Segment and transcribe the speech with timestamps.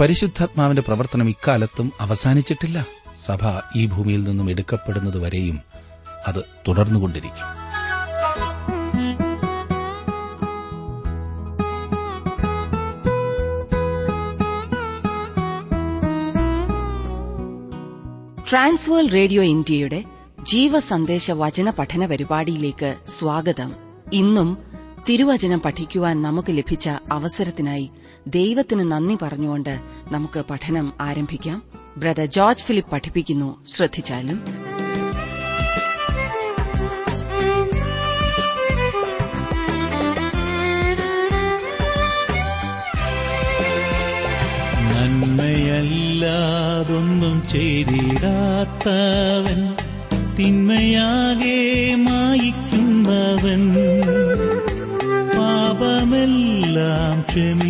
[0.00, 2.86] പരിശുദ്ധാത്മാവിന്റെ പ്രവർത്തനം ഇക്കാലത്തും അവസാനിച്ചിട്ടില്ല.
[3.26, 3.38] സഭ
[3.76, 5.60] ഈ ഭൂമിയിൽ നിന്നും എടുക്കപ്പെടുന്നതുവരെയും
[6.26, 7.66] അത് തുടർന്നുകൊണ്ടിരിക്കും.
[18.50, 20.04] ട്രാൻസ്വേൾ റേഡിയോ ഇന്ത്യയുടെ
[20.42, 23.74] ജീവസന്ദേശ വചന പഠന പരിപാടിയിലേക്ക് സ്വാഗതം.
[24.12, 24.58] ഇന്നും
[25.08, 27.90] തിരുവചനം പഠിക്കുവാൻ നമുക്ക് ലഭിച്ച അവസരത്തിനായി
[28.26, 29.80] ദൈവത്തിന് നന്ദി പറഞ്ഞുകൊണ്ട്
[30.10, 31.62] നമുക്ക് പഠനം ആരംഭിക്കാം.
[31.96, 33.66] ബ്രദർ ജോർജ് ഫിലിപ്പ് പഠിപ്പിക്കുന്നു.
[33.66, 34.42] ശ്രദ്ധിച്ചാലും.
[45.36, 49.76] നന്മയല്ലാതൊന്നും ചെയ്തിടാത്തവൻ
[50.34, 53.72] തിന്മയാകെ മായിക്കുന്നവൻ.
[55.38, 57.65] പാപമെല്ലാം ക്ഷമിക്കുന്നവൻ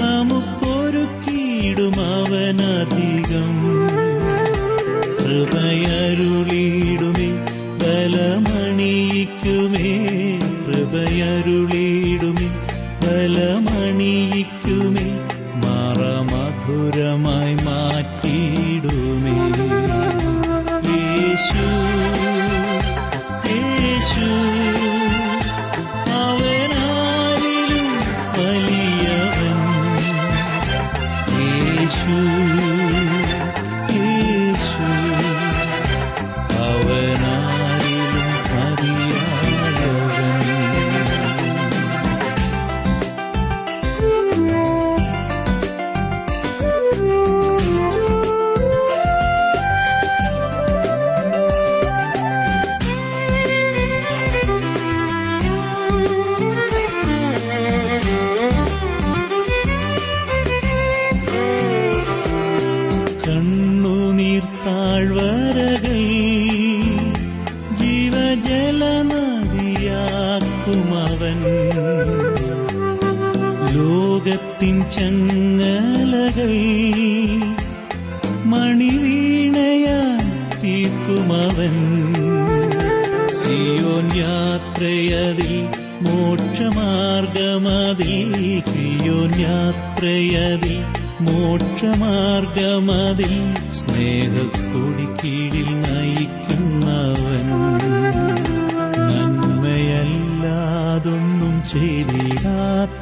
[0.00, 3.52] നമുക്കൊരു കീടും അവനധികം
[5.20, 7.30] കൃപയരുളിയിടുമേ
[7.82, 9.92] ബലമണിയിക്കുമേ
[10.66, 11.77] കൃപയരുളിയിടുമേ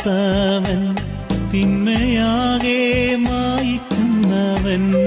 [0.07, 0.81] ചെയ്തിടാത്തവൻ
[1.51, 2.81] തിന്മയാകെ
[3.19, 5.06] മായിക്കുന്നവൻ.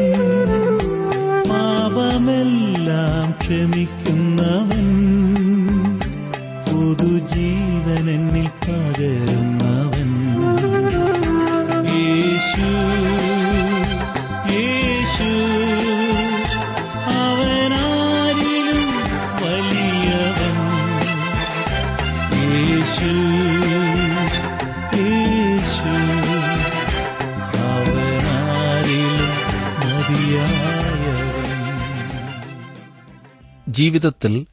[33.90, 34.46] ജീവിതത്തിൽ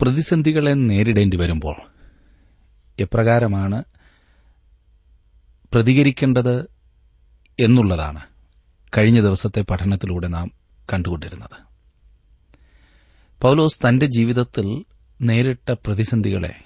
[0.00, 1.76] പ്രതിസന്ധികളെ നേരിടേണ്ടി വരുമ്പോൾ
[2.98, 3.84] എപ്രകാരമാണ്
[5.72, 6.70] പ്രതികരിക്കേണ്ടത്
[7.60, 8.20] എന്നുള്ളതാണ്
[8.98, 10.50] കഴിഞ്ഞ ദിവസത്തെ പഠനത്തിലൂടെ നാം
[10.92, 11.56] കണ്ടുകൊണ്ടിരുന്നത്.
[13.42, 14.84] പൌലോസ് തന്റെ ജീവിതത്തിൽ
[15.20, 16.64] നേരിട്ട പ്രതിസന്ധികളെ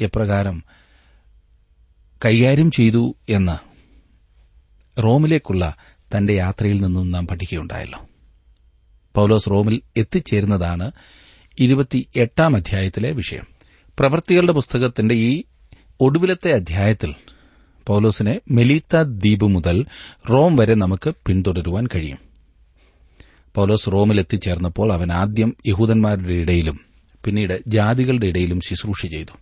[0.00, 0.64] എപ്രകാരം
[2.24, 3.58] കൈകാര്യം ചെയ്തു എന്ന്
[5.02, 5.74] റോമിലേക്കുള്ള
[6.16, 8.09] തന്റെ യാത്രയിൽ നിന്നും നാം പഠിക്കുകയുണ്ടായല്ലോ.
[9.14, 10.92] പൌലോസ് റോമിൽ എത്തിച്ചേരുന്നതാണ്
[11.58, 13.46] ഇരുപത്തിയെട്ടാം അധ്യായത്തിലെ വിഷയം.
[13.98, 15.42] പ്രവൃത്തികളുടെ പുസ്തകത്തിന്റെ ഈ
[16.00, 17.14] ഒടുവിലത്തെ അധ്യായത്തിൽ
[17.86, 19.86] പൌലോസിനെ മെലീത്ത ദ്വീപ് മുതൽ
[20.30, 22.18] റോം വരെ നമുക്ക് പിന്തുടരുവാൻ കഴിയും.
[23.54, 26.80] പൌലോസ് റോമിൽ എത്തിച്ചേർന്നപ്പോൾ അവൻ ആദ്യം യഹൂദന്മാരുടെ ഇടയിലും
[27.24, 29.38] പിന്നീട് ജാതികളുടെ ഇടയിലും ശുശ്രൂഷ ചെയ്തു.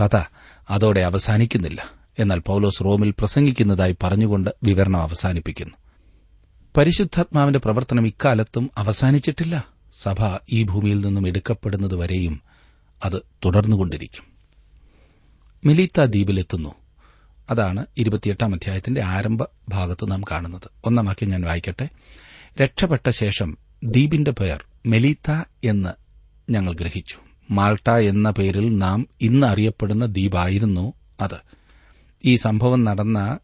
[0.00, 0.22] കഥ
[0.70, 1.90] അതോടെ അവസാനിക്കുന്നില്ല.
[2.18, 5.74] എന്നാൽ പൌലോസ് റോമിൽ പ്രസംഗിക്കുന്നതായി പറഞ്ഞുകൊണ്ട് വിവരണം അവസാനിപ്പിക്കുന്നു.
[6.76, 9.64] പരിശുദ്ധാത്മാവിന്റെ പ്രവർത്തനം ഇക്കാലത്തും അവസാനിച്ചിട്ടില്ല.
[9.92, 10.14] സഭ
[10.52, 12.40] ഈ ഭൂമിയിൽ നിന്നും എടുക്കപ്പെടുന്നതുവരെയും
[13.04, 14.24] അത് തുടർന്നുകൊണ്ടിരിക്കും.
[15.64, 16.74] മിലീത്ത ദ്വീപിലെത്തുന്നു.
[17.50, 20.70] അതാണ് ഇരുപത്തിയെട്ടാം അധ്യായത്തിന്റെ ആരംഭ ഭാഗത്ത് നാം കാണുന്നത്.
[20.84, 21.88] ഒന്നാം വാക്യം ഞാൻ വായിക്കട്ടെ.
[22.62, 25.90] രക്ഷപ്പെട്ട ശേഷം ദ്വീപിന്റെ പേർ മെലീത്ത എന്ന്
[26.52, 27.16] ഞങ്ങൾ ഗ്രഹിച്ചു.
[27.50, 31.38] മാൾട്ട എന്ന പേരിൽ നാം ഇന്ന് അറിയപ്പെടുന്ന ദ്വീപായിരുന്നു അത്.
[32.24, 33.38] ഈ സംഭവം നടന്ന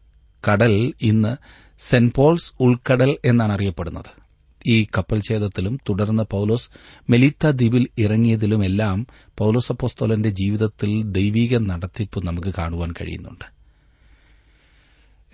[0.51, 4.23] കടൽ ഇന്ന് സെന്റ് പോൾസ് ഉൾക്കടൽ എന്നാണ് അറിയപ്പെടുന്നത്.
[4.67, 6.69] ഈ കപ്പൽ ഛേദത്തിലും തുടർന്ന് പൌലോസ്
[7.09, 13.45] മെലിത്ത ദ്വീപിൽ ഇറങ്ങിയതിലുമെല്ലാം പൌലോസ് അപ്പോസ്തോലന്റെ ജീവിതത്തിൽ ദൈവിക നടത്തിപ്പ് നമുക്ക് കാണുവാൻ കഴിയുന്നുണ്ട്.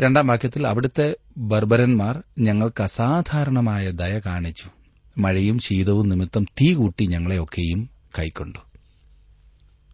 [0.01, 4.69] രണ്ടാം വാക്യത്തിൽ അവിടുത്തെ ബർബരന്മാർ ഞങ്ങൾക്ക് അസാധാരണമായ ദയ കാണിച്ചു.
[5.17, 7.89] മഴയും ശീതവും നിമിത്തം തീ കൂട്ടി ഞങ്ങളെയൊക്കെയും
[8.19, 8.59] കൈക്കൊണ്ടു.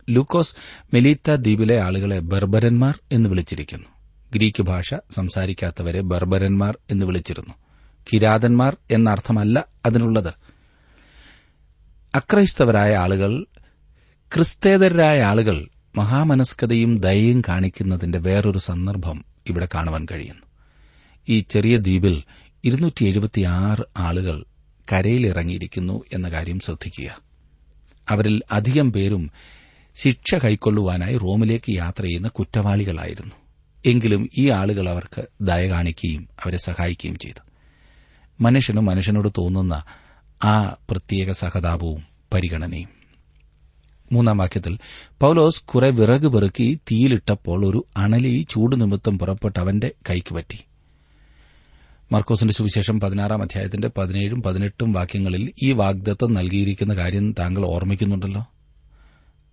[0.09, 0.55] ലൂക്കോസ്
[0.93, 3.94] മെലീത്ത ദ്വീപിലെ ആളുകളെ ബർബരന്മാർ എന്ന് വിളിച്ചിരിക്കുന്നു.
[4.33, 7.53] ഗ്രീക്ക് ഭാഷ സംസാരിക്കാത്തവരെ ബർബരന്മാർ എന്ന് വിളിച്ചിരുന്നു.
[8.13, 10.33] കിരാതന്മാർ എന്നർത്ഥമല്ല അതിനുള്ളത്.
[12.15, 13.45] അക്രൈസ്തവരായ ആളുകൾ
[14.33, 20.45] ക്രിസ്തേതരായ ആളുകൾ മഹാമനസ്കതയും ദയയും കാണിക്കുന്നതിന്റെ വേറൊരു സന്ദർഭം ഇവിടെ കാണുവാൻ കഴിയുന്നു.
[21.29, 22.23] ഈ ചെറിയ ദ്വീപിൽ
[22.63, 24.45] ഇരുന്നൂറ്റി എഴുപത്തിയാറ് ആളുകൾ
[24.91, 27.21] കരയിലിറങ്ങിയിരിക്കുന്നു എന്ന കാര്യം ശ്രദ്ധിക്കുക.
[28.09, 29.31] അവരിൽ അധികം പേരും
[29.95, 33.44] ശിക്ഷ കൈക്കൊള്ളുവാനായി റോമിലേക്ക് യാത്ര ചെയ്യുന്ന കുറ്റവാളികളായിരുന്നു.
[33.85, 37.41] എങ്കിലും ഈ ആളുകൾ അവർക്ക് ദയ കാണിക്കുകയും അവരെ സഹായിക്കുകയും ചെയ്തു.
[38.41, 39.83] മനുഷ്യനും മനുഷ്യനോട് തോന്നുന്ന
[40.43, 42.03] ആ പ്രത്യേക സഹതാപവും
[42.33, 42.89] പരിഗണനയും.
[44.11, 44.79] മൂന്നാം വാക്യത്തിൽ
[45.19, 50.65] പൌലോസ് കുറെ വിറക് പെറുക്കി തീയിലിട്ടപ്പോൾ ഒരു അണലി ചൂട് നിമിത്തം പുറപ്പെട്ട് അവന്റെ കൈക്ക് പറ്റി.
[52.11, 58.47] മർക്കോസിന്റെ സുവിശേഷം പതിനാറാം അധ്യായത്തിന്റെ പതിനേഴും പതിനെട്ടും വാക്യങ്ങളിൽ ഈ വാഗ്ദത്തം നൽകിയിരിക്കുന്ന കാര്യം താങ്കൾ ഓർമ്മിക്കുന്നുണ്ടല്ലോ?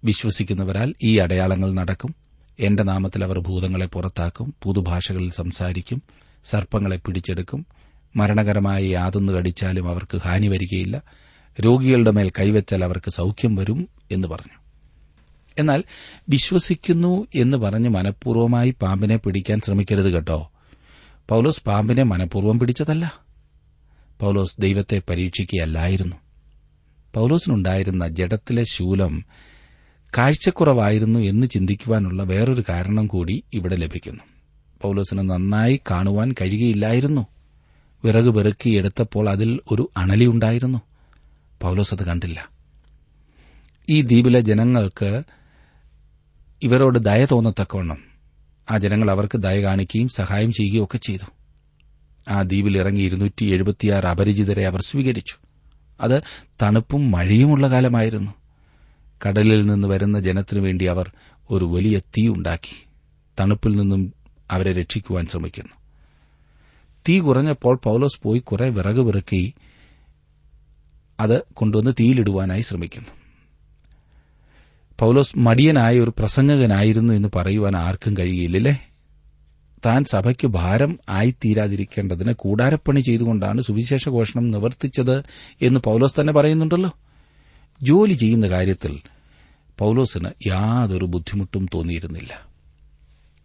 [0.05, 2.15] വിശ്വസിക്കുന്നവരാൽ ഈ അടയാളങ്ങൾ നടക്കും.
[2.59, 6.03] എന്റെ നാമത്തിൽ അവർ ഭൂതങ്ങളെ പുറത്താക്കും പുതുഭാഷകളിൽ സംസാരിക്കും
[6.45, 7.67] സർപ്പങ്ങളെ പിടിച്ചെടുക്കും.
[8.17, 11.03] മരണകരമായ യാതൊന്നു കടിച്ചാലും അവർക്ക് ഹാനി വരികയില്ല.
[11.61, 14.63] രോഗികളുടെ മേൽ കൈവച്ചാൽ അവർക്ക് സൌഖ്യം വരും എന്ന് പറഞ്ഞു.
[15.59, 15.85] എന്നാൽ
[16.29, 20.53] വിശ്വസിക്കുന്നു എന്ന് പറഞ്ഞ് മനഃപൂർവമായി പാമ്പിനെ പിടിക്കാൻ ശ്രമിക്കരുത് കേട്ടോ.
[21.29, 23.13] പൌലോസ് പാമ്പിനെ മനഃപൂർവം പിടിച്ചതല്ല.
[24.21, 26.17] പൌലോസ് ദൈവത്തെ പരീക്ഷിക്കുകയല്ലായിരുന്നു.
[27.15, 29.25] പൌലോസിനുണ്ടായിരുന്ന ജഡത്തിലെ ശൂലം
[30.19, 34.23] കാഴ്ചക്കുറവായിരുന്നു എന്ന് ചിന്തിക്കുവാനുള്ള വേറൊരു കാരണം കൂടി ഇവിടെ ലഭിക്കുന്നു.
[34.83, 37.27] പൌലോസിന് നന്നായി കാണുവാൻ കഴിയുകയില്ലായിരുന്നു.
[38.05, 40.79] വിറക് പെറുക്കി എടുത്തപ്പോൾ അതിൽ ഒരു അണലിയുണ്ടായിരുന്നു
[41.61, 42.49] പൌലോസ് അത് കണ്ടില്ല.
[43.91, 45.23] ഈ ദ്വീപിലെ ജനങ്ങൾക്ക്
[46.63, 47.99] ഇവരോട് ദയ തോന്നത്തക്കവണ്ണം
[48.71, 51.31] ആ ജനങ്ങൾ അവർക്ക് ദയ കാണിക്കുകയും സഹായം ചെയ്യുകയും ഒക്കെ ചെയ്തു.
[52.29, 55.35] ആ ദ്വീപിൽ ഇറങ്ങി ഇരുന്നൂറ്റി എഴുപത്തിയാറ് അപരിചിതരെ അവർ സ്വീകരിച്ചു.
[56.01, 56.23] അത്
[56.63, 58.42] തണുപ്പും മഴയുമുള്ള കാലമായിരുന്നു.
[59.27, 61.13] കടലിൽ നിന്ന് വരുന്ന ജനത്തിനു വേണ്ടി അവർ
[61.51, 62.87] ഒരു വലിയ തീ ഉണ്ടാക്കി.
[63.41, 64.13] തണുപ്പിൽ നിന്നും
[64.51, 65.73] അവരെ രക്ഷിക്കുവാൻ ശ്രമിക്കുന്നു.
[67.09, 69.55] തീ കുറഞ്ഞപ്പോൾ പൌലോസ് പോയി കുറെ വിറക് വിറക്കി
[71.21, 73.09] അത് കൊണ്ടുവന്ന് തീയിലിടുവാനായി ശ്രമിക്കുന്നു.
[74.99, 78.89] പൌലോസ് മടിയനായ ഒരു പ്രസംഗകനായിരുന്നു എന്ന് പറയുവാൻ ആർക്കും കഴിയില്ലല്ലേ?
[79.87, 85.23] താൻ സഭയ്ക്ക് ഭാരം ആയിത്തീരാതിരിക്കേണ്ടതിന് കൂടാരപ്പണി ചെയ്തുകൊണ്ടാണ് സുവിശേഷ ഘോഷണം നിവർത്തിച്ചത്
[85.63, 86.91] എന്ന് പൌലോസ് തന്നെ പറയുന്നുണ്ടല്ലോ.
[87.83, 88.99] ജോലി ചെയ്യുന്ന കാര്യത്തിൽ
[89.79, 92.47] പൌലോസിന് യാതൊരു ബുദ്ധിമുട്ടും തോന്നിയിരുന്നില്ല.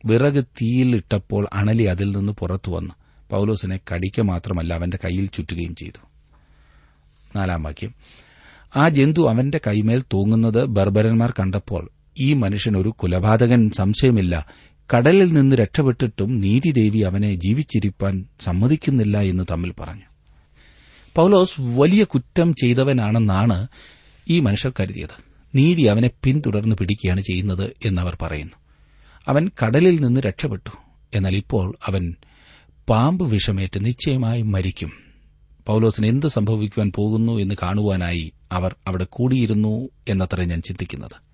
[0.05, 2.91] വിറക് തീയിലിട്ടപ്പോൾ അണലി അതിൽ നിന്ന് പുറത്തു വന്ന്.
[3.29, 6.07] പൌലോസിനെ കടിക്ക മാത്രമല്ല അവന്റെ കയ്യിൽ ചുറ്റുകയും ചെയ്തു.
[7.35, 7.93] നാലാം വാക്യം.
[8.75, 11.89] ആ ജന്തു അവന്റെ കൈമേൽ തൂങ്ങുന്നത് ബർബരന്മാർ കണ്ടപ്പോൾ
[12.19, 14.45] ഈ മനുഷ്യൻ ഒരു കുലപാതകൻ സംശയമില്ല.
[14.97, 20.01] കടലിൽ നിന്ന് രക്ഷപ്പെട്ടിട്ടും നീതിദേവി അവനെ ജീവിച്ചിരിപ്പാൻ സമ്മതിക്കുന്നില്ല എന്ന് തമ്മിൽ പറഞ്ഞു.
[21.15, 23.67] പൌലോസ് വലിയ കുറ്റം ചെയ്തവനാണെന്നാണ്
[24.29, 25.23] ഈ മനുഷ്യർ കരുതിയത്.
[25.55, 28.53] നീതി അവനെ പിന്തുടർന്ന് പിടിക്കുകയാണ് ചെയ്യുന്നത് എന്നവർ പറയുന്നു.
[29.27, 30.77] അവൻ കടലിൽ നിന്ന് രക്ഷപ്പെട്ടു.
[31.13, 32.15] എന്നാൽ ഇപ്പോൾ അവൻ
[32.89, 34.91] പാമ്പ് വിഷമേറ്റ് നിശ്ചയമായി മരിക്കും.
[35.67, 41.27] പൌലോസിന് എന്ത് സംഭവിക്കുവാൻ പോകുന്നു എന്ന് കാണുവാനായി അവർ അവിടെ കൂടിയിരുന്നു എന്നത്ര ഞാൻ ചിന്തിക്കുന്നത്.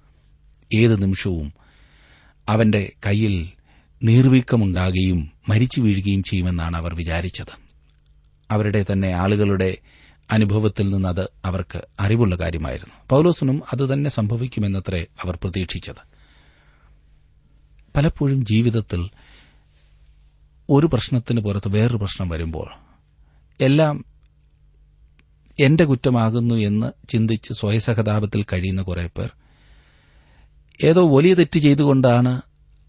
[0.77, 1.53] ഏത് നിമിഷവും
[2.49, 3.49] അവന്റെ കയ്യിൽ
[4.03, 7.63] നീർവീക്കമുണ്ടാകുകയും മരിച്ചു വീഴുകയും ചെയ്യുമെന്നാണ് അവർ വിചാരിച്ചത്.
[8.51, 9.77] അവരുടെ തന്നെ ആളുകളുടെ
[10.31, 12.93] അനുഭവത്തിൽ നിന്ന് അത് അവർക്ക് അറിവുള്ള കാര്യമായിരുന്നു.
[13.09, 16.13] പൌലോസിനും അതുതന്നെ സംഭവിക്കുമെന്നത്രേ അവർ പ്രതീക്ഷിച്ചത്.
[17.95, 19.09] പലപ്പോഴും ജീവിതത്തിൽ
[20.69, 22.71] ഒരു പ്രശ്നത്തിന് പുറത്ത് വേറൊരു പ്രശ്നം വരുമ്പോൾ
[23.61, 24.05] എല്ലാം
[25.59, 29.31] എന്റെ കുറ്റമാകുന്നു എന്ന് ചിന്തിച്ച് സ്വയസഹതാപത്തിൽ കഴിയുന്ന കുറെ പേർ
[30.85, 32.41] ഏതോ വലിയ തെറ്റ് ചെയ്തുകൊണ്ടാണ്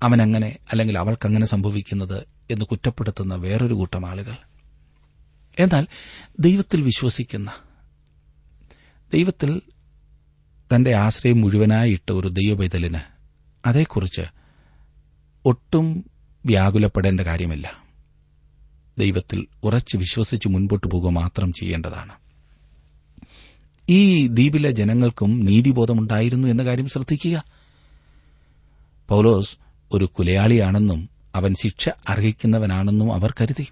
[0.03, 4.35] അവനങ്ങനെ അല്ലെങ്കിൽ അവൾക്കങ്ങനെ സംഭവിക്കുന്നത് എന്ന് കുറ്റപ്പെടുത്തുന്ന വേറൊരു കൂട്ടം ആളുകൾ.
[5.59, 5.87] എന്നാൽ
[6.41, 7.53] ദൈവത്തിൽ വിശ്വസിക്കുന്ന
[9.13, 9.63] ദൈവത്തിൽ
[10.75, 12.99] തന്റെ ആശ്രയം മുഴുവനായിട്ട് ഒരു ദൈവപൈതലിന്
[13.67, 14.23] അതേക്കുറിച്ച്
[15.45, 16.11] ഒട്ടും
[16.47, 17.83] വ്യാകുലപ്പെടേണ്ട കാര്യമില്ല.
[18.99, 22.13] ദൈവത്തിൽ ഉറച്ച് വിശ്വസിച്ച് മുൻപോട്ട് പോകുക മാത്രം ചെയ്യേണ്ടതാണ്.
[23.89, 27.45] ഈ ദ്വീപിലെ ജനങ്ങൾക്കും നീതിബോധമുണ്ടായിരുന്നു എന്ന കാര്യം ശ്രദ്ധിക്കുക.
[29.09, 29.57] പൌലോസ്
[29.93, 33.69] ഒരു കുലയാളിയാണെന്നും അവൻ ശിക്ഷ അർഹിക്കുന്നവനാണെന്നും അവർ കരുതി.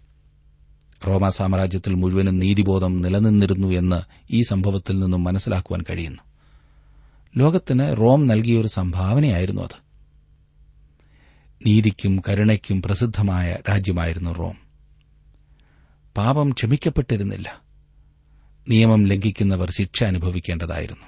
[1.06, 6.22] റോമാ സാമ്രാജ്യത്തിൽ മുഴുവനും നീതിബോധം നിലനിന്നിരുന്നു എന്ന് ഈ സംഭവത്തിൽ നിന്നും മനസ്സിലാക്കുവാൻ കഴിയുന്നു.
[7.36, 9.82] ലോകത്തിന് റോം നൽകിയൊരു സംഭാവനയായിരുന്നു അത്.
[11.66, 14.56] നീതിക്കും കരുണയ്ക്കും പ്രസിദ്ധമായ രാജ്യമായിരുന്നു റോം.
[16.16, 17.60] പാപം ക്ഷമിക്കപ്പെട്ടിരുന്നില്ല.
[18.68, 21.06] നിയമം ലംഘിക്കുന്നവർ ശിക്ഷ അനുഭവിക്കേണ്ടതായിരുന്നു.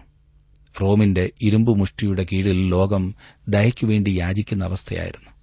[0.82, 3.14] റോമിന്റെ ഇരുമ്പു മുഷ്ടിയുടെ കീഴിൽ ലോകം
[3.48, 5.33] ദയയ്ക്കുവേണ്ടി യാചിക്കുന്ന അവസ്ഥയായിരുന്നു.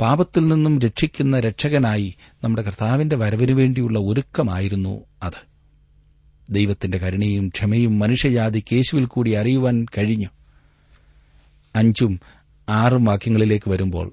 [0.00, 5.54] പാപത്തിൽ നിന്നും രക്ഷിക്കുന്ന രക്ഷകനായി നമ്മുടെ കർത്താവിന്റെ വരവിനു വേണ്ടിയുള്ള ഒരുക്കമായിരുന്നു അത്.
[6.50, 10.28] ദൈവത്തിന്റെ കരുണയും ക്ഷമയും മനുഷ്യജാതി കേശുവിൽ കൂടി അറിയുവാൻ കഴിഞ്ഞു.
[11.76, 12.20] അഞ്ചും
[12.68, 14.12] ആറും വാക്യങ്ങളിലേക്ക് വരുമ്പോൾ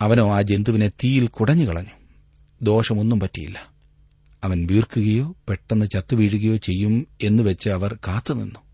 [0.00, 2.06] അവനോ ആ ജന്തുവിനെ തീയിൽ കുടഞ്ഞു കളഞ്ഞു.
[2.62, 3.70] ദോഷമൊന്നും പറ്റിയില്ല.
[4.44, 8.69] അവൻ വീർക്കുകയോ പെട്ടെന്ന് ചത്തുവീഴുകയോ ചെയ്യും എന്നുവെച്ച് അവർ കാത്തുനിന്നു.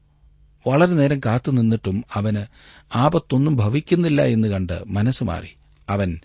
[0.66, 2.46] വളരെ നേരം കാത്തുനിന്നിട്ടും അവന്
[2.96, 5.56] ആപത്തൊന്നും ഭവിക്കുന്നില്ല എന്ന് കണ്ട് മനസ്സ് മാറി.
[5.88, 6.20] അവൻ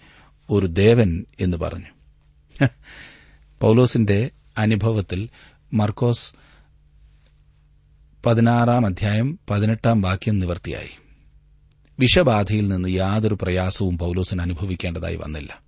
[0.49, 1.85] ഒരു ദേവൻ എന്ന് പറഞ്ഞു.
[3.61, 5.29] പൌലോസിന്റെ അനുഭവത്തിൽ
[5.73, 6.33] മർക്കോസ്
[8.25, 10.89] പതിനാറാം അധ്യായം പതിനെട്ടാം വാക്യം നിവർത്തിയായി.
[11.99, 15.59] വിഷബാധയിൽ നിന്ന് യാതൊരു പ്രയാസവും പൌലോസിന് അനുഭവിക്കേണ്ടതായി വന്നില്ല.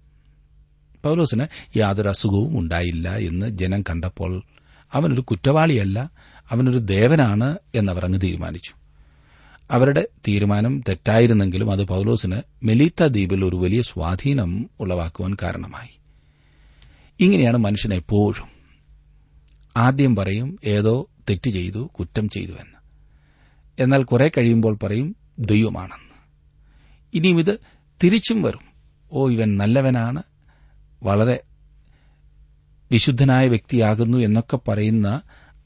[1.03, 4.43] പൌലോസിന് യാതൊരു അസുഖവും ഉണ്ടായില്ല എന്ന് ജനം കണ്ടപ്പോൾ
[4.93, 6.09] അവനൊരു കുറ്റവാളിയല്ല
[6.53, 8.73] അവനൊരു ദേവനാണ് എന്നവർ അങ്ങ് തീരുമാനിച്ചു.
[9.71, 15.99] അവരുടെ തീരുമാനം തെറ്റായിരുന്നെങ്കിലും അത് പൌലോസിന് മെലീത്ത ദ്വീപിൽ ഒരു വലിയ സ്വാധീനം ഉളവാക്കുവാൻ കാരണമായി.
[17.19, 18.47] ഇങ്ങനെയാണ് മനുഷ്യൻ എപ്പോഴും.
[19.77, 22.77] ആദ്യം പറയും ഏതോ തെറ്റ് ചെയ്തു കുറ്റം ചെയ്തു എന്ന്.
[23.79, 26.13] എന്നാൽ കുറെ കഴിയുമ്പോൾ പറയും ദൈവമാണെന്ന്.
[27.13, 27.59] ഇനിയും ഇത്
[28.03, 28.61] തിരിച്ചും വരും.
[29.11, 30.23] ഓ ഇവൻ നല്ലവനാണ്
[31.03, 31.41] വളരെ
[32.91, 35.21] വിശുദ്ധനായ വ്യക്തിയാകുന്നു എന്നൊക്കെ പറയുന്ന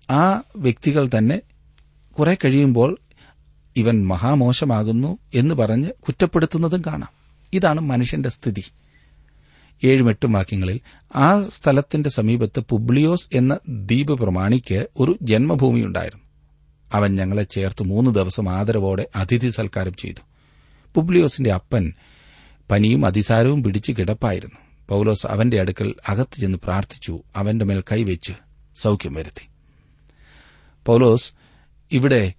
[0.09, 1.41] ആ വ്യക്തികൾ തന്നെ
[2.19, 2.97] കുറെ കഴിയുമ്പോൾ
[3.75, 7.09] ഇവൻ മഹാമോശമാകുന്നു എന്ന് പറഞ്ഞ് കുറ്റപ്പെടുത്തുന്നതും കാണാം.
[7.53, 8.63] ഇതാണ് മനുഷ്യന്റെ സ്ഥിതി.
[9.83, 10.79] ഏഴും എട്ടും വാക്യങ്ങളിൽ
[11.15, 16.23] ആ സ്ഥലത്തിന്റെ സമീപത്ത് പുബ്ലിയോസ് എന്ന ദ്വീപ് പ്രമാണിക്ക് ഒരു ജന്മഭൂമിയുണ്ടായിരുന്നു
[16.93, 20.21] അവൻ ഞങ്ങളെ ചേർത്ത് മൂന്ന് ദിവസം ആദരവോടെ അതിഥി സൽക്കാരം ചെയ്തു.
[20.95, 21.93] പുബ്ലിയോസിന്റെ അപ്പൻ
[22.71, 24.59] പനിയും അതിസാരവും പിടിച്ച് കിടപ്പായിരുന്നു.
[24.89, 28.33] പൌലോസ് അവന്റെ അടുക്കൽ അകത്ത് ചെന്ന് പ്രാർത്ഥിച്ചു അവന്റെ മേൽ കൈവച്ച്
[28.81, 29.56] സൌഖ്യം വരുത്തി.
[30.87, 31.31] പൌലോസ്
[31.91, 32.33] ഇവിടെ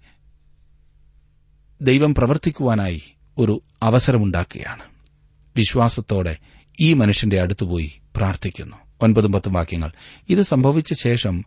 [1.81, 3.01] ദൈവം പ്രവർത്തിക്കുവാനായി
[3.37, 4.83] ഒരു അവസരമുണ്ടാക്കുകയാണ്.
[5.57, 6.37] വിശ്വാസത്തോടെ
[6.81, 8.77] ഈ മനുഷ്യന്റെ അടുത്തുപോയി പ്രാർത്ഥിക്കുന്നു.
[9.01, 9.91] ഒൻപതും പത്തും വാക്യങ്ങൾ.
[10.29, 11.45] ഇത് സംഭവിച്ച ശേഷം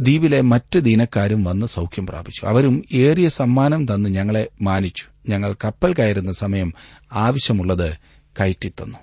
[0.00, 2.46] ദ്വീപിലെ മറ്റ് ദീനക്കാരും വന്ന് സൌഖ്യം പ്രാപിച്ചു.
[2.46, 5.04] അവരും ഏറിയ സമ്മാനം തന്ന് ഞങ്ങളെ മാനിച്ചു.
[5.28, 6.74] ഞങ്ങൾ കപ്പൽ കയറുന്ന സമയം
[7.12, 7.96] ആവശ്യമുള്ളത്
[8.40, 8.98] കയറ്റിത്തന്നു.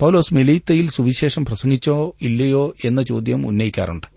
[0.00, 4.15] പൌലോസ് മെലീത്തയിൽ സുവിശേഷം പ്രസംഗിച്ചോ ഇല്ലയോ എന്ന ചോദ്യം ഉന്നയിക്കാറുണ്ട്.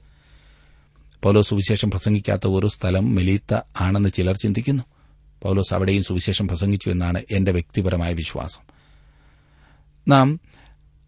[1.24, 4.84] പൌലോസ് സുവിശേഷം പ്രസംഗിക്കാത്ത ഒരു സ്ഥലം മെലീത്ത ആണെന്ന് ചിലർ ചിന്തിക്കുന്നു.
[5.42, 8.62] പൌലോസ് അവിടെയും സുവിശേഷം പ്രസംഗിച്ചു എന്നാണ് എന്റെ വ്യക്തിപരമായ വിശ്വാസം.
[10.08, 10.40] നാം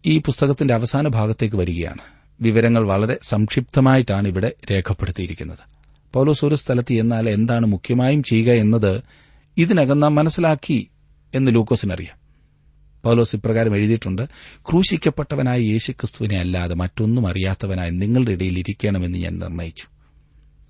[0.06, 2.00] ഈ പുസ്തകത്തിന്റെ അവസാന ഭാഗത്തേക്ക് വരികയാണ്.
[2.40, 5.58] വിവരങ്ങൾ വളരെ സംക്ഷിപ്തമായിട്ടാണ് ഇവിടെ രേഖപ്പെടുത്തിയിരിക്കുന്നത്.
[6.12, 9.02] പൌലോസ് ഒരു സ്ഥലത്ത് എന്നാൽ എന്താണ് മുഖ്യമായും ചെയ്യുക എന്നത്
[9.58, 10.88] ഇതിനകം നാം മനസ്സിലാക്കി
[11.34, 12.16] എന്ന് ലൂക്കോസിനറിയാം.
[13.04, 19.91] പൌലോസ് ഇപ്രകാരം എഴുതിയിട്ടുണ്ട് ക്രൂശിക്കപ്പെട്ടവനായ യേശുക്രിസ്തുവിനെ അല്ലാതെ മറ്റൊന്നും അറിയാത്തവനായി നിങ്ങളുടെ ഇടയിൽ ഇരിക്കണമെന്ന് ഞാൻ നിർണയിച്ചു.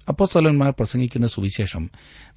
[0.09, 1.90] അപ്പോസ്തലന്മാർ പ്രസംഗിക്കുന്ന സുവിശേഷം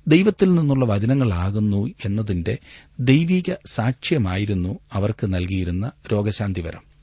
[0.07, 2.57] ദൈവത്തിൽ നിന്നുള്ള വചനങ്ങളാകുന്നു എന്നതിന്റെ
[2.99, 6.95] ദൈവിക സാക്ഷ്യമായിരുന്നു അവർക്ക് നൽകിയിരുന്ന രോഗശാന്തിവരം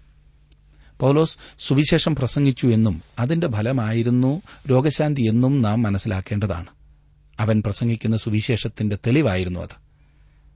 [1.00, 6.66] പൌലോസ് സുവിശേഷം പ്രസംഗിച്ചു എന്നും അതിന്റെ ഫലമായിരുന്നു രോഗശാന്തി എന്നും നാം മനസ്സിലാക്കേണ്ടതാണ്.
[7.40, 9.76] അവൻ പ്രസംഗിക്കുന്ന സുവിശേഷത്തിന്റെ തെളിവായിരുന്നു അത്.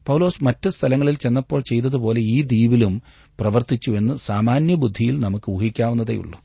[0.07, 3.03] പൌലോസ് മറ്റ് സ്ഥലങ്ങളിൽ ചെന്നപ്പോൾ ചെയ്തതുപോലെ ഈ ദ്വീപിലും
[3.41, 6.41] പ്രവർത്തിച്ചുവെന്ന് സാമാന്യ ബുദ്ധിയിൽ നമുക്ക് ഊഹിക്കാവുന്നതേയുള്ളൂ.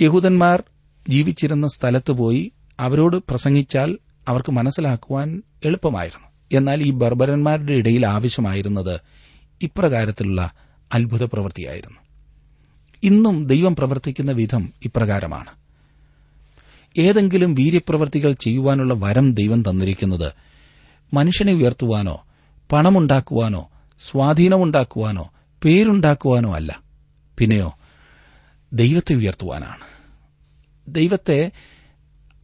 [0.00, 0.62] യഹൂദന്മാർ
[1.08, 6.28] ജീവിച്ചിരുന്ന സ്ഥലത്ത് പോയി അവരോട് പ്രസംഗിച്ചാൽ അവർക്ക് മനസ്സിലാക്കുവാൻ എളുപ്പമായിരുന്നു.
[6.52, 9.00] എന്നാൽ ഈ ബർബരന്മാരുടെ ഇടയിൽ ആവശ്യമായിരുന്നത്
[9.62, 10.50] ഇപ്രകാരത്തിലുള്ള
[10.94, 11.98] അത്ഭുത പ്രവൃത്തിയായിരുന്നു.
[13.02, 15.50] ഇന്നും ദൈവം പ്രവർത്തിക്കുന്ന വിധം ഇപ്രകാരമാണ്.
[16.98, 20.32] ഏതെങ്കിലും വീര്യപ്രവർത്തികൾ ചെയ്യുവാനുള്ള വരം ദൈവം തന്നിരിക്കുന്നത്
[21.14, 22.24] മനുഷ്യനെ ഉയർത്തുവാനോ
[22.72, 23.70] പണമുണ്ടാക്കുവാനോ
[24.10, 25.30] സ്വാധീനമുണ്ടാക്കുവാനോ
[25.64, 26.80] പേരുണ്ടാക്കുവാനോ അല്ല.
[27.38, 27.74] പിന്നെയോ
[28.72, 29.93] ദൈവത്തെ ഉയർത്തുവാനാണ്.
[30.88, 31.50] ദൈവത്തെ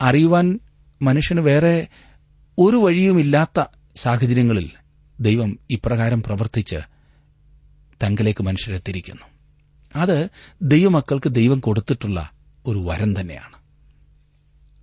[0.00, 0.58] അറിയുവാൻ
[1.02, 1.88] മനുഷ്യന് വേറെ
[2.58, 3.64] ഒരു വഴിയുമില്ലാത്ത
[3.96, 4.70] സാഹചര്യങ്ങളിൽ
[5.20, 6.76] ദൈവം ഇപ്രകാരം പ്രവർത്തിച്ച്
[8.02, 9.26] തങ്കലേക്ക് മനുഷ്യരെ തിരിക്കുന്നു
[9.96, 10.28] അത്
[10.62, 12.30] ദൈവമക്കൾക്ക് ദൈവം കൊടുത്തിട്ടുള്ള
[12.66, 13.56] ഒരു വരം തന്നെയാണ്.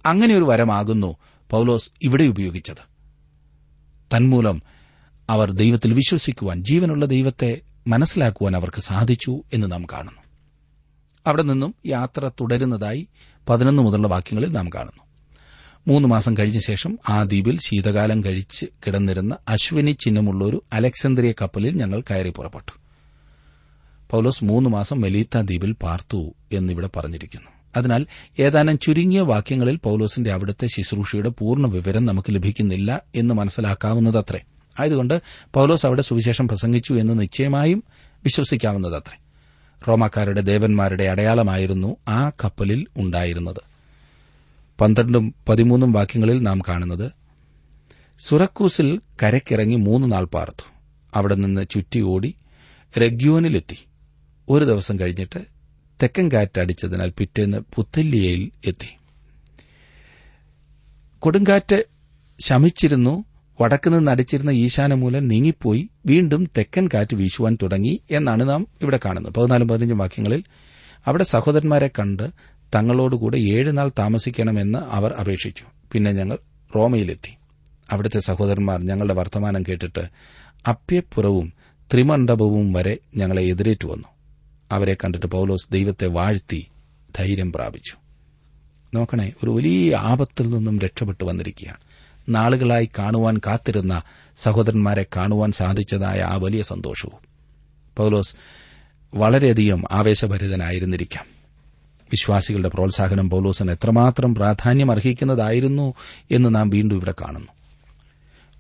[0.06, 1.16] അങ്ങനെ ഒരു വരമാകുന്നു
[1.50, 2.98] പൌലോസ് ഇവിടെ ഉപയോഗിച്ചത്.
[4.16, 4.62] തന്മൂലം
[5.30, 10.22] അവർ ദൈവത്തിൽ വിശ്വസിക്കുവാൻ ജീവനുള്ള ദൈവത്തെ മനസ്സിലാക്കുവാൻ അവർക്ക് സാധിച്ചു എന്ന് നാം കാണുന്നു.
[11.28, 13.08] അവിടെ നിന്നും യാത്ര തുടരുന്നതായി
[13.50, 15.04] പതിനൊന്ന് മുതലുള്ള വാക്യങ്ങളിൽ നാം കാണുന്നു.
[15.88, 22.01] മൂന്ന് മാസം കഴിഞ്ഞ ശേഷം ആ ദ്വീപിൽ ശീതകാലം കഴിച്ച് കിടന്നിരുന്ന അശ്വിനി ചിഹ്നമുള്ള ഒരു അലക്സന്ദ്രിയ കപ്പലിൽ ഞങ്ങൾ
[22.01, 22.80] കയറി പുറപ്പെട്ടു.
[24.10, 27.48] പൌലോസ് മൂന്ന് മാസം മെലീത്ത ദ്വീപിൽ പാർത്തു എന്നിവിടെ പറഞ്ഞിരിക്കുന്നു.
[27.77, 28.06] അതിനാൽ
[28.39, 34.39] ഏതാനും ചുരുങ്ങിയ വാക്യങ്ങളിൽ പൌലോസിന്റെ അവിടുത്തെ ശുശ്രൂഷയുടെ പൂർണ വിവരം നമുക്ക് ലഭിക്കുന്നില്ല എന്ന് മനസ്സിലാക്കാവുന്നതത്രേ.
[34.80, 35.22] ആയതുകൊണ്ട്
[35.54, 37.84] പൌലോസ് അവിടെ സുവിശേഷം പ്രസംഗിച്ചു എന്ന് നിശ്ചയമായും
[38.24, 39.20] വിശ്വസിക്കാവുന്നതത്രേ.
[39.88, 43.62] റോമാക്കാരുടെ ദേവന്മാരുടെ അടയാളമായിരുന്നു ആ കപ്പലിൽ ഉണ്ടായിരുന്നത്.
[44.81, 47.12] പന്ത്രണ്ടും പതിമൂന്നും വാക്യങ്ങളിൽ നാം കാണുന്നത്
[48.19, 50.63] സുറക്കൂസിൽ കരക്കിറങ്ങി മൂന്ന് നാൾ പാർത്തു.
[51.13, 52.36] അവിടെ നിന്ന് ചുറ്റി ഓടി
[53.00, 53.86] രഗ്യോനിലെത്തി.
[54.50, 55.39] ഒരു ദിവസം കഴിഞ്ഞിട്ട്
[56.03, 58.98] തെക്കൻ കാറ്റടിച്ചതിനാൽ പിറ്റേന്ന് പുത്തല്ലിയയിൽ എത്തി.
[61.19, 61.84] കൊടുങ്കാറ്റ്
[62.39, 63.24] ശമിച്ചിരുന്നു
[63.62, 69.34] വടക്ക് നിന്ന് അടിച്ചിരുന്ന ഈശാനമൂലം നീങ്ങിപ്പോയി വീണ്ടും തെക്കൻ കാറ്റ് വീശുവാൻ തുടങ്ങി എന്നാണ് നാം ഇവിടെ കാണുന്നത്.
[69.34, 70.44] പതിനാലും പതിനഞ്ചും വാക്യങ്ങളിൽ
[71.08, 72.30] അവിടെ സഹോദരന്മാരെ കണ്ട്
[72.76, 75.64] തങ്ങളോടുകൂടെ ഏഴ് നാൾ താമസിക്കണമെന്ന് അവർ അപേക്ഷിച്ചു.
[75.92, 76.38] പിന്നെ ഞങ്ങൾ
[76.76, 77.38] റോമയിലെത്തി.
[77.92, 80.10] അവിടുത്തെ സഹോദരന്മാർ ഞങ്ങളുടെ വർത്തമാനം കേട്ടിട്ട്
[80.70, 81.54] അപ്യപ്പുറവും
[81.94, 84.08] ത്രിമണ്ഡപവും വരെ ഞങ്ങളെ എതിരേറ്റു വന്നു.
[84.72, 86.68] അവരെ കണ്ടിട്ട് പൌലോസ് ദൈവത്തെ വാഴ്ത്തി
[87.16, 87.94] ധൈര്യം പ്രാപിച്ചു.
[88.98, 91.87] നോക്കണേ ഒരു വലിയ ആപത്തിൽ നിന്നും രക്ഷപ്പെട്ടു വന്നിരിക്കുകയാണ്.
[92.29, 94.01] നാളുകളായി കാണുവാൻ കാത്തിരുന്ന
[94.38, 97.27] സഹോദരന്മാരെ കാണുവാൻ സാധിച്ചതായ ആ വലിയ സന്തോഷവും.
[97.98, 98.36] പൌലോസ്
[99.13, 101.25] വളരെയധികം ആവേശഭരിതനായിരുന്നിരിക്കാം.
[102.12, 105.93] വിശ്വാസികളുടെ പ്രോത്സാഹനം പൌലോസിന് എത്രമാത്രം പ്രാധാന്യം അർഹിക്കുന്നതായിരുന്നു
[106.31, 107.47] എന്ന് നാം വീണ്ടും ഇവിടെ കാണുന്നു.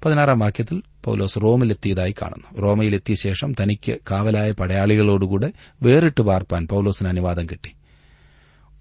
[0.05, 2.61] പതിനാറാം വാക്യത്തിൽ പൌലോസ് റോമിലെത്തിയതായി കാണുന്നു.
[2.61, 5.51] റോമയിലെത്തിയ ശേഷം തനിക്ക് കാവലായ പടയാളികളോടുകൂടെ
[5.83, 7.71] വേറിട്ട് പാർപ്പാൻ പൌലോസിന് അനുവാദം കിട്ടി.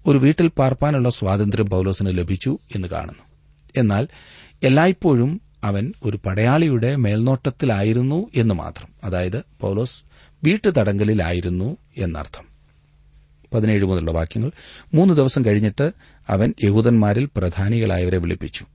[0.07, 3.26] ഒരു വീട്ടിൽ പാർപ്പാനുള്ള സ്വാതന്ത്ര്യം പൌലോസിന് ലഭിച്ചു എന്ന് കാണുന്നു.
[3.77, 4.07] എന്നാൽ
[4.63, 8.89] എല്ലായ്പ്പോഴും അവൻ ഒരു പടയാളിയുടെ മേൽനോട്ടത്തിലായിരുന്നു എന്ന് മാത്രം.
[9.03, 10.03] അതായത് പൌലോസ്
[10.43, 12.43] വീട്ടുതടങ്കലിലായിരുന്നു എന്നർത്ഥം.
[13.53, 14.51] പതിനേഴ് മുതലുള്ള വാക്യങ്ങൾ.
[14.93, 15.91] മൂന്ന് ദിവസം കഴിഞ്ഞിട്ട്
[16.29, 18.65] അവൻ യഹൂദന്മാരിൽ പ്രധാനികളായവരെ വിളിപ്പിച്ചു.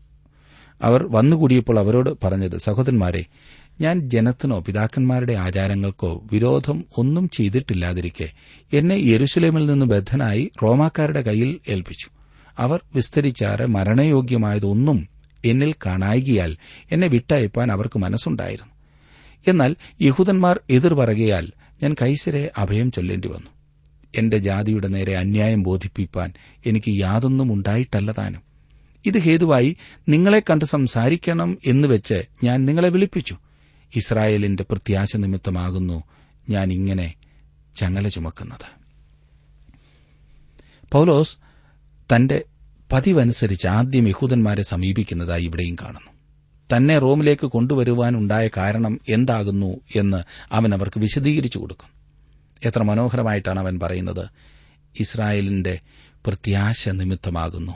[0.82, 3.24] അവർ വന്നുകൂടിയപ്പോൾ അവരോട് പറഞ്ഞത് സഹോദരന്മാരെ
[3.80, 8.32] ഞാൻ ജനത്തിനോ പിതാക്കന്മാരുടെ ആചാരങ്ങൾക്കോ വിരോധം ഒന്നും ചെയ്തിട്ടില്ലാതിരിക്കെ
[8.72, 12.21] എന്നെ യെരുശലേമിൽ നിന്ന് ബദ്ധനായി റോമാക്കാരുടെ കയ്യിൽ ഏൽപ്പിച്ചു.
[12.58, 15.08] അവർ വിസ്തരിച്ചാറ് മരണയോഗ്യമായതൊന്നും
[15.44, 16.56] എന്നിൽ കാണായികയാൽ
[16.92, 18.72] എന്നെ വിട്ടയപ്പാൻ അവർക്ക് മനസ്സുണ്ടായിരുന്നു.
[19.48, 20.94] എന്നാൽ യഹൂദന്മാർ എതിർ
[21.82, 23.50] ഞാൻ കൈസരെ അഭയം ചൊല്ലേണ്ടി വന്നു.
[24.16, 26.32] എന്റെ ജാതിയുടെ നേരെ അന്യായം ബോധിപ്പിപ്പാൻ
[26.66, 28.42] എനിക്ക് യാതൊന്നും ഉണ്ടായിട്ടല്ല താനും
[29.06, 29.76] ഇത് ഹേതുവായി
[30.08, 33.36] നിങ്ങളെ കണ്ട് സംസാരിക്കണം എന്ന് വെച്ച് ഞാൻ നിങ്ങളെ വിളിപ്പിച്ചു.
[33.96, 36.02] ഇസ്രായേലിന്റെ പ്രത്യാശ നിമിത്തമാകുന്നു
[36.50, 37.14] ഞാൻ ഇങ്ങനെ
[37.76, 38.82] ചങ്ങല ചുമക്കുന്നത്.
[40.92, 41.36] പൌലോസ്
[42.14, 42.44] തന്റെ
[42.92, 46.12] പതിവനുസരിച്ച് ആദ്യം യഹൂദന്മാരെ സമീപിക്കുന്നതായി ഇവിടെയും കാണുന്നു.
[46.76, 51.88] തന്നെ റോമിലേക്ക് കൊണ്ടുവരുവാനുണ്ടായ കാരണം എന്താകുന്നു എന്ന് അവൻ അവർക്ക് വിശദീകരിച്ചു കൊടുക്കും.
[52.64, 54.28] എത്ര മനോഹരമായിട്ടാണ് അവൻ പറയുന്നത്
[55.00, 55.78] ഇസ്രായേലിന്റെ
[56.26, 57.72] പ്രത്യാശ നിമിത്തമാകുന്നു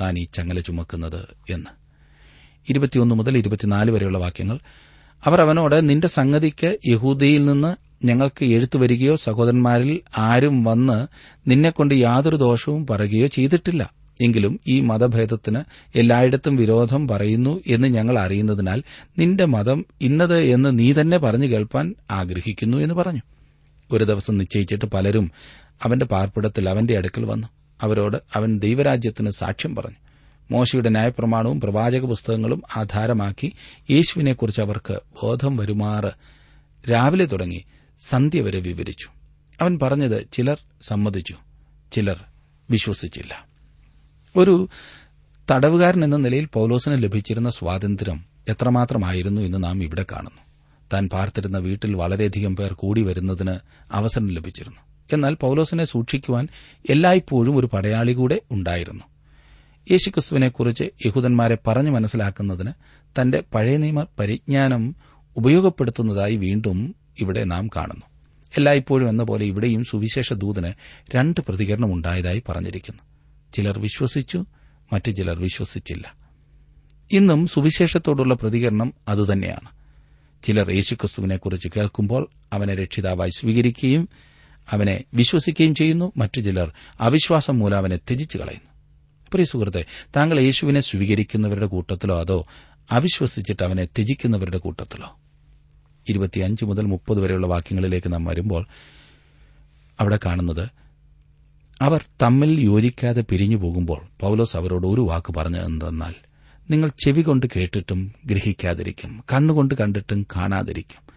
[0.00, 1.70] താൻ ഈ ചങ്ങല ചുമക്കുന്നത് എന്ന്.
[2.68, 4.58] ഇരുപത്തിയൊന്ന് മുതൽ ഇരുപത്തിനാല് വരെയുള്ള വാക്യങ്ങൾ.
[5.24, 11.06] അവർ അവനോട് നിന്റെ സംഗതിക്ക് യഹൂദയിൽ നിന്ന് ഞങ്ങൾക്ക് എഴുത്തു വരികയോ സഹോദരന്മാരിൽ ആരും വന്ന്
[11.50, 13.92] നിന്നെക്കൊണ്ട് യാതൊരു ദോഷവും പറയുകയോ ചെയ്തിട്ടില്ല.
[14.22, 15.60] എങ്കിലും ഈ മതഭേദത്തിന്
[15.94, 18.82] എല്ലായിടത്തും വിരോധം പറയുന്നു എന്ന് ഞങ്ങൾ അറിയുന്നതിനാൽ
[19.18, 23.20] നിന്റെ മതം ഇന്നത് എന്ന് നീ തന്നെ പറഞ്ഞു കേൾപ്പാൻ ആഗ്രഹിക്കുന്നു എന്ന് പറഞ്ഞു.
[23.92, 25.30] ഒരു ദിവസം നിശ്ചയിച്ചിട്ട് പലരും
[25.82, 27.46] അവന്റെ പാർപ്പിടത്തിൽ അവന്റെ അടുക്കൽ വന്നു.
[27.82, 29.96] അവരോട് അവൻ ദൈവരാജ്യത്തിന് സാക്ഷ്യം പറഞ്ഞു.
[30.50, 33.52] മോശയുടെ ന്യായപ്രമാണവും പ്രവാചക പുസ്തകങ്ങളും ആധാരമാക്കി
[33.90, 36.12] യേശുവിനെക്കുറിച്ച് അവർക്ക് ബോധം വരുമാറ്
[36.90, 37.64] രാവിലെ തുടങ്ങി.
[37.98, 39.08] സന്ധ്യ വരെ വിവരിച്ചു.
[39.60, 41.34] അവൻ പറഞ്ഞത് ചിലർ സമ്മതിച്ചു
[41.92, 42.24] ചിലർ
[42.70, 43.46] വിശ്വസിച്ചില്ല.
[44.36, 44.68] ഒരു
[45.50, 50.42] തടവുകാരൻ എന്ന നിലയിൽ പൌലോസിന് ലഭിച്ചിരുന്ന സ്വാതന്ത്ര്യം എത്രമാത്രമായിരുന്നു എന്ന് നാം ഇവിടെ കാണുന്നു.
[50.92, 53.58] താൻ പാർത്തിരുന്ന വീട്ടിൽ വളരെയധികം പേർ കൂടി വരുന്നതിന്
[53.92, 54.80] അവസരം ലഭിച്ചിരുന്നു.
[55.12, 56.48] എന്നാൽ പൌലോസിനെ സൂക്ഷിക്കുവാൻ
[56.90, 59.04] എല്ലായ്പ്പോഴും ഒരു പടയാളി കൂടെ ഉണ്ടായിരുന്നു.
[59.90, 62.72] യേശുക്രിസ്തുവിനെക്കുറിച്ച് യഹൂദന്മാരെ പറഞ്ഞു മനസ്സിലാക്കുന്നതിന്
[63.20, 64.96] തന്റെ പഴയ നിയമ പരിജ്ഞാനം
[65.36, 68.06] ഉപയോഗപ്പെടുത്തുന്നതായി വീണ്ടും ഇവിടെ നാം കാണുന്നു.
[68.56, 70.72] എല്ലായ്പ്പോഴും എന്ന പോലെ ഇവിടെയും സുവിശേഷ ദൂതന്
[71.14, 73.02] രണ്ട് പ്രതികരണം ഉണ്ടായതായി പറഞ്ഞിരിക്കുന്നു.
[73.54, 74.44] ചിലർ വിശ്വസിച്ചു
[74.92, 76.14] മറ്റു ചിലർ വിശ്വസിച്ചില്ല.
[77.12, 79.68] ഇന്നും സുവിശേഷത്തോടുള്ള പ്രതികരണം അതുതന്നെയാണ്
[80.42, 84.08] ചിലർ യേശുക്രിസ്തുവിനെക്കുറിച്ച് കേൾക്കുമ്പോൾ അവനെ രക്ഷിതാവായി സ്വീകരിക്കുകയും
[84.70, 88.70] അവനെ വിശ്വസിക്കുകയും ചെയ്യുന്നു മറ്റു ചിലർ അവിശ്വാസം മൂലം അവനെ ത്യജിച്ചു കളയുന്നു.
[89.32, 89.84] പ്രിയ സുഹൃത്തെ
[90.16, 92.46] താങ്കൾ യേശുവിനെ സ്വീകരിക്കുന്നവരുടെ കൂട്ടത്തിലോ അതോ
[92.90, 95.20] അവിശ്വസിച്ചിട്ട് അവനെ ത്യജിക്കുന്നവരുടെ കൂട്ടത്തിലോ?
[96.10, 98.66] ഇരുപത്തിയഞ്ച് മുതൽ മുപ്പത് വരെയുള്ള വാക്യങ്ങളിലേക്ക് നാം വരുമ്പോൾ
[100.00, 100.68] അവിടെ കാണുന്നത്
[101.82, 106.14] അവർ തമ്മിൽ യോജിക്കാതെ പിരിഞ്ഞു പോകുമ്പോൾ പൌലോസ് അവരോട് ഒരു വാക്ക് പറഞ്ഞു എന്തെന്നാൽ
[106.70, 111.08] നിങ്ങൾ ചെവി കൊണ്ട് കേട്ടിട്ടും ഗ്രഹിക്കാതിരിക്കും കണ്ണുകൊണ്ട് കണ്ടിട്ടും കാണാതിരിക്കും.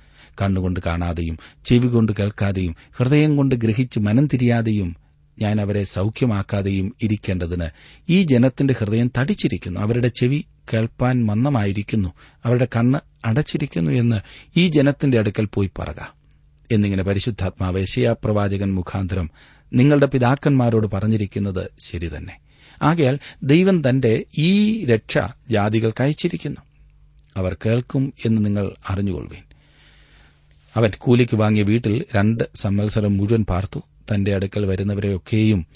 [0.41, 4.95] കണ്ണുകൊണ്ട് കാണാതെയും ചെവി കൊണ്ട് കേൾക്കാതെയും ഹൃദയം കൊണ്ട് ഗ്രഹിച്ച് മനം തിരിയാതെയും
[5.39, 7.67] ഞാൻ അവരെ സൌഖ്യമാക്കാതെയും ഇരിക്കേണ്ടതിന്
[8.10, 9.80] ഈ ജനത്തിന്റെ ഹൃദയം തടിച്ചിരിക്കുന്നു.
[9.80, 12.13] അവരുടെ ചെവി കേൾപ്പാൻ മന്ദമായിരിക്കുന്നു.
[12.45, 14.21] അവരുടെ കണ്ണ് അടച്ചിരിക്കുന്നു എന്ന്
[14.57, 16.15] ഈ ജനത്തിന്റെ അടുക്കൽ പോയി പറക.
[16.71, 19.29] എന്നിങ്ങനെ പരിശുദ്ധാത്മാവ് യശയാ പ്രവാചകൻ മുഖാന്തരം
[19.73, 22.38] നിങ്ങളുടെ പിതാക്കന്മാരോട് പറഞ്ഞിരിക്കുന്നത് ശരി തന്നെ.
[22.81, 25.17] ആകയാൽ ദൈവം തന്റെ ഈ രക്ഷ
[25.49, 26.62] ജാതികൾക്ക് അയച്ചിരിക്കുന്നു.
[27.38, 29.43] അവർ കേൾക്കും എന്ന് നിങ്ങൾ അറിഞ്ഞുകൊള്ളുവീൻ.
[30.75, 33.79] അവൻ കൂലിക്ക് വാങ്ങിയ വീട്ടിൽ രണ്ട് സമ്മത്സരം മുഴുവൻ പാർത്തു.
[34.13, 35.67] തന്റെ അടുക്കൽ വരുന്നവരെയൊക്കെയും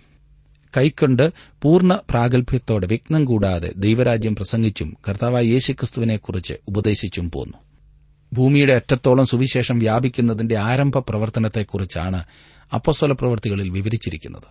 [0.78, 7.58] കൈക്കൊണ്ട് പൂർണ പ്രാഗൽഭ്യത്തോടെ വിഘ്നം കൂടാതെ ദൈവരാജ്യം പ്രസംഗിച്ചും കർത്താവായ യേശുക്രിസ്തുവിനെക്കുറിച്ച് ഉപദേശിച്ചും പോന്നു.
[8.34, 12.24] ഭൂമിയുടെ അറ്റത്തോളം സുവിശേഷം വ്യാപിക്കുന്നതിന്റെ ആരംഭ പ്രവർത്തനത്തെക്കുറിച്ചാണ്
[12.74, 14.44] അപ്പസ്വല പ്രവൃത്തികളിൽ വിവരിച്ചിരിക്കുന്നത്.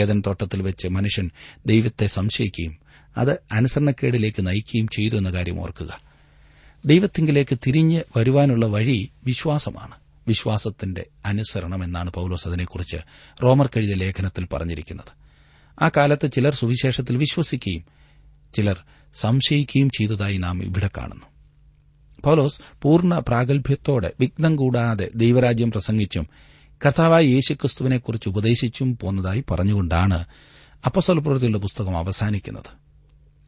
[0.00, 1.30] ഏതൻ തോട്ടത്തിൽ വെച്ച് മനുഷ്യൻ
[1.66, 2.78] ദൈവത്തെ സംശയിക്കുകയും
[3.16, 6.00] അത് അനുസരണക്കേടിലേക്ക് നയിക്കുകയും ചെയ്തു എന്ന കാര്യം ഓർക്കുക.
[6.86, 9.94] ദൈവത്തിങ്കിലേക്ക് തിരിഞ്ഞ് വരുവാനുള്ള വഴി വിശ്വാസമാണ്.
[10.28, 12.96] വിശ്വാസത്തിന്റെ അനുസരണം എന്നാണ് പൌലോസ് അതിനെക്കുറിച്ച്
[13.42, 15.19] റോമർ കെഴുതിയ ലേഖനത്തിൽ പറഞ്ഞിരിക്കുന്നത്.
[15.82, 17.84] ആ കാലത്ത് ചിലർ സുവിശേഷത്തിൽ വിശ്വസിക്കുകയും
[18.54, 21.24] ചിലർ സംശയിക്കുകയും ചെയ്തതായി നാം ഇവിടെ കാണുന്നു.
[22.24, 26.28] പൗലോസ് പൂർണ പ്രാഗൽഭ്യത്തോടെ വിഘ്നം കൂടാതെ ദൈവരാജ്യം പ്രസംഗിച്ചും
[26.86, 30.24] കർത്താവായ യേശുക്രിസ്തുവിനെക്കുറിച്ച് ഉപദേശിച്ചും പോന്നതായി പറഞ്ഞുകൊണ്ടാണ്
[30.86, 32.80] അപ്പസ്വലപ്രവൃത്തിയുടെ പുസ്തകം അവസാനിക്കുന്നത്.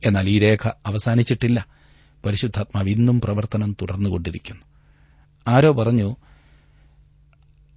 [0.07, 1.67] എന്നാൽ ഈ രേഖ അവസാനിച്ചിട്ടില്ല.
[2.27, 4.63] പരിശുദ്ധാത്മാവ് ഇന്നും പ്രവർത്തനം തുടർന്നുകൊണ്ടിരിക്കുന്നു.
[5.49, 6.17] ആരോ പറഞ്ഞു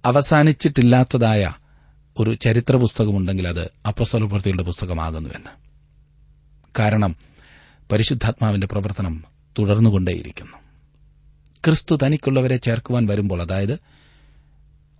[0.04, 1.52] അവസാനിച്ചിട്ടില്ലാത്തതായ
[2.18, 5.50] ഒരു ചരിത്ര പുസ്തകമുണ്ടെങ്കിൽ അത് അപ്പസ്വല പ്രവൃത്തിയുടെ പുസ്തകമാകുന്നുവെന്ന്.
[6.78, 7.16] കാരണം
[7.92, 9.24] പരിശുദ്ധാത്മാവിന്റെ പ്രവർത്തനം
[9.58, 10.56] തുടർന്നുകൊണ്ടേയിരിക്കുന്നു.
[11.64, 13.78] ക്രിസ്തു തനിക്കുള്ളവരെ ചേർക്കുവാൻ വരുമ്പോൾ അതായത്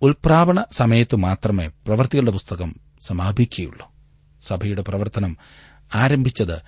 [0.01, 2.75] ഉൽപ്രാവണ സമയത്ത് മാത്രമേ പ്രവൃത്തികളുടെ പുസ്തകം
[3.07, 3.91] സമാപിക്കുകയുള്ളൂ.
[4.47, 5.37] സഭയുടെ പ്രവർത്തനം
[5.95, 6.61] ആരംഭിച്ചത്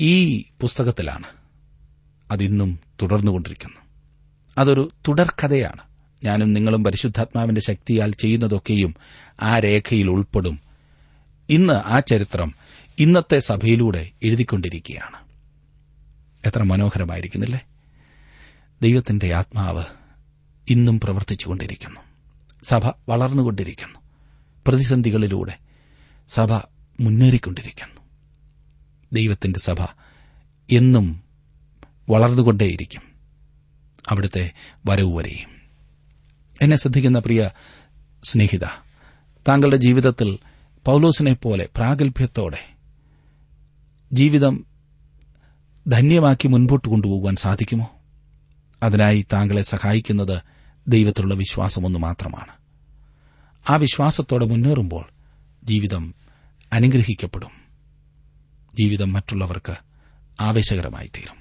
[0.00, 1.26] ഈ പുസ്തകത്തിലാണ്.
[2.30, 3.76] അതിന്നും തുടർന്നുകൊണ്ടിരിക്കുന്നു.
[4.58, 5.91] അതൊരു തുടർക്കഥയാണ്.
[6.24, 8.94] ഞാനും നിങ്ങളും പരിശുദ്ധാത്മാവിന്റെ ശക്തിയാൽ ചെയ്യുന്നതൊക്കെയും
[9.42, 10.60] ആ രേഖയിൽ ഉൾപ്പെടും.
[11.48, 12.54] ഇന്ന് ആ ചരിത്രം
[12.98, 15.16] ഇന്നത്തെ സഭയിലൂടെ എഴുതിക്കൊണ്ടിരിക്കുകയാണ്.
[16.46, 17.60] എത്ര മനോഹരമായിരിക്കുന്നില്ലേ?
[18.82, 19.84] ദൈവത്തിന്റെ ആത്മാവ്
[20.68, 22.00] ഇന്നും പ്രവർത്തിച്ചുകൊണ്ടിരിക്കുന്നു.
[22.62, 23.98] സഭ വളർന്നുകൊണ്ടിരിക്കുന്നു.
[24.66, 25.58] പ്രതിസന്ധികളിലൂടെ
[26.28, 26.52] സഭ
[27.00, 28.00] മുന്നേറിക്കൊണ്ടിരിക്കുന്നു.
[29.12, 29.76] ദൈവത്തിന്റെ സഭ
[30.72, 31.22] എന്നും
[32.08, 33.02] വളർന്നുകൊണ്ടേയിരിക്കും.
[34.08, 34.50] അവിടുത്തെ
[34.86, 35.61] വരവ് വരെയും.
[36.60, 37.50] എന്നെ ശ്രദ്ധിക്കുന്ന പ്രിയ
[38.24, 38.64] സ്നേഹിത
[39.48, 40.38] താങ്കളുടെ ജീവിതത്തിൽ
[40.84, 42.70] പൌലോസിനെ പോലെ പ്രാഗൽഭ്യത്തോടെ
[44.12, 44.66] ജീവിതം
[45.88, 47.90] ധന്യമാക്കി മുൻപോട്ട് കൊണ്ടുപോകുവാൻ സാധിക്കുമോ?
[48.82, 50.42] അതിനായി താങ്കളെ സഹായിക്കുന്നത്
[50.88, 52.52] ദൈവത്തിലുള്ള വിശ്വാസമൊന്നു മാത്രമാണ്.
[53.70, 55.04] ആ വിശ്വാസത്തോടെ മുന്നേറുമ്പോൾ
[55.64, 56.14] ജീവിതം
[56.72, 57.50] അനുഗ്രഹിക്കപ്പെടും.
[58.74, 59.76] ജീവിതം മറ്റുള്ളവർക്ക്
[60.40, 61.36] ആവേശകരമായി തീരും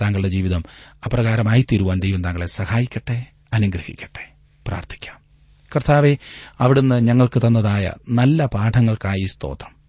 [0.00, 0.64] താങ്കളുടെ ജീവിതം
[1.06, 3.26] അപ്രകാരമായി തീരുവാൻ ദൈവം താങ്കളെ സഹായിക്കട്ടെ.
[3.52, 4.32] അനുഗ്രഹിക്കട്ടെ.
[4.66, 5.20] പ്രാർത്ഥിക്കാം.
[5.76, 6.16] കർത്താവെ
[6.58, 9.80] അവിടുന്ന് ഞങ്ങൾക്ക് തന്നതായ നല്ല പാഠങ്ങൾക്കായി സ്തോത്രം.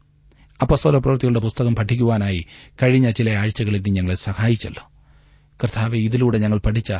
[0.61, 2.45] അപ്പസ്തോല പ്രവൃത്തികളുടെ പുസ്തകം പഠിക്കുവാനായി
[2.83, 4.91] കഴിഞ്ഞ ചില ആഴ്ചകളിൽ നീ ഞങ്ങളെ സഹായിച്ചല്ലോ.
[5.63, 6.93] കർത്താവെ ഇതിലൂടെ ഞങ്ങൾ പഠിച്ച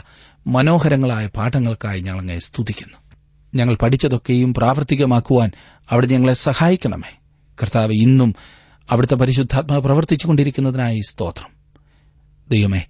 [0.47, 2.97] മനോഹരങ്ങളായ പാഠങ്ങൾക്കായി അങ്ങേ സ്തുതിക്കുന്നു.
[3.55, 5.51] ഞങ്ങൾ പഠിച്ചതൊക്കെയും പ്രാവർത്തികമാക്കുവാൻ
[5.89, 7.17] അവിടെ ഞങ്ങളെ സഹായിക്കണമേ.
[7.61, 8.35] കർത്താവ് ഇന്നും
[8.91, 11.49] അവിടുത്തെ പരിശുദ്ധാത്മാവ് പ്രവർത്തിച്ചുകൊണ്ടിരിക്കുന്നതിനായി സ്തോത്രം.
[12.49, 12.85] ദൈവമേ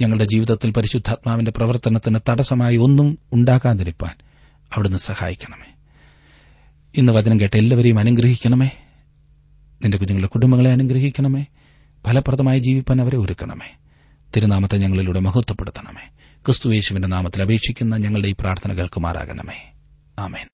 [0.00, 4.14] ഞങ്ങളുടെ ജീവിതത്തിൽ പരിശുദ്ധാത്മാവിന്റെ പ്രവർത്തനത്തിന് തടസ്സമായി ഒന്നും ഉണ്ടാകാതിരിപ്പാൻ
[4.72, 5.74] അവിടുന്ന് സഹായിക്കണമേ.
[6.96, 8.70] ഇന്ന് വചനം കേട്ട എല്ലാവരെയും അനുഗ്രഹിക്കണമേ.
[9.82, 11.46] നിന്റെ കുഞ്ഞുങ്ങളുടെ കുടുംബങ്ങളെ അനുഗ്രഹിക്കണമേ.
[12.06, 13.76] ഫലപ്രദമായി ജീവിപ്പാൻ അവരെ ഒരുക്കണമേ.
[14.36, 16.10] തിരുനാമത്തെ ഞങ്ങളിലൂടെ മഹത്വപ്പെടുത്തണമേ.
[16.46, 19.72] ക്രിസ്തുയേശുവിന്റെ നാമത്തിൽ അപേക്ഷിക്കുന്ന ഞങ്ങളുടെ ഈ പ്രാർത്ഥന കേൾക്കുമാറാകണമേ
[20.18, 20.53] ആമേൻ.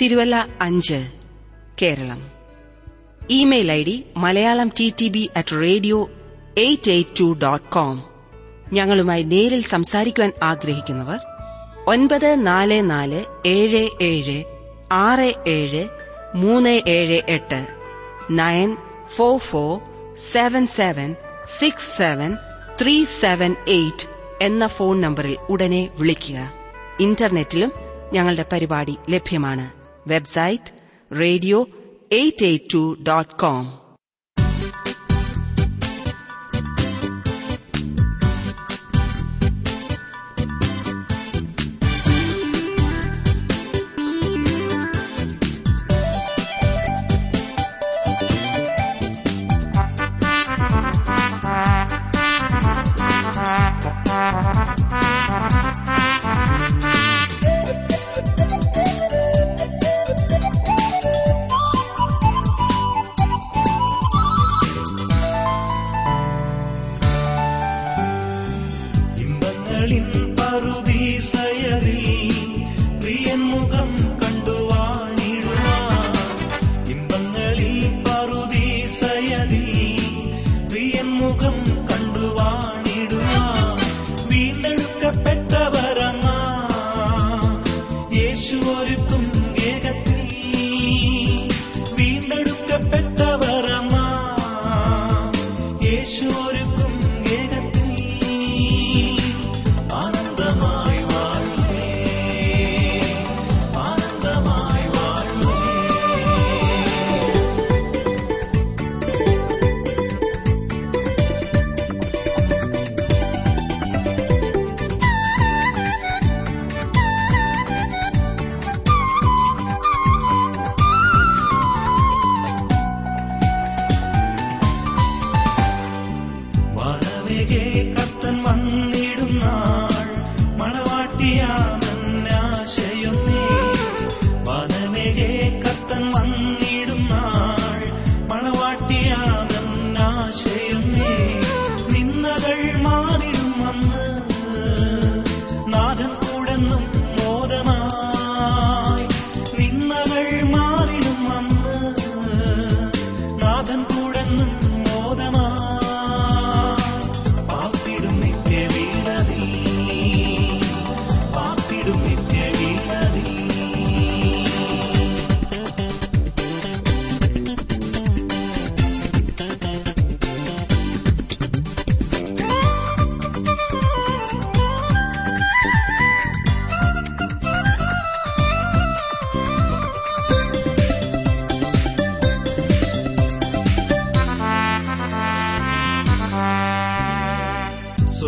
[0.00, 1.08] തിരുവല്ല അഞ്ച്
[1.82, 2.30] Keralam.
[3.30, 6.10] Email I D Malayalam T T B at radio
[6.58, 8.02] eight eight two dot com.
[8.72, 11.18] ഞങ്ങളുമായി നേരിൽ സംസാരിക്കുവാൻ ആഗ്രഹിക്കുന്നവർ
[11.86, 14.44] ഒൻപത് നാല് നാല് ഏഴ് ഏഴ്
[14.92, 15.88] ആറ് ഏഴ്
[16.34, 17.66] മൂന്ന് ഏഴ് എട്ട്
[18.30, 18.76] nine
[19.16, 19.80] four four
[20.18, 22.36] seven seven six seven
[22.82, 24.06] three seven eight
[24.42, 26.52] എന്ന ഫോൺ നമ്പറിൽ ഉടനെ വിളിക്കുക.
[27.00, 27.72] ഇന്റർനെറ്റിലും
[28.12, 29.77] ഞങ്ങളുടെ പരിപാടി ലഭ്യമാണ്.
[30.08, 30.72] website
[31.10, 33.77] radio882.com.